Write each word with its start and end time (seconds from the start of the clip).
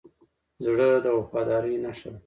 زړه 0.65 0.87
د 1.05 1.07
وفادارۍ 1.17 1.75
نښه 1.83 2.09
ده. 2.13 2.19